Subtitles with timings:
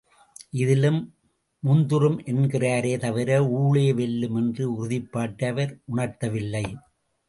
[0.51, 0.97] இதிலும்
[1.63, 3.29] முந்துறும் என்கிறாரே தவிர
[3.59, 6.65] ஊழே வெல்லும் என்ற உறுதிப்பாட்டை அவர் உணர்த்தவில்லை.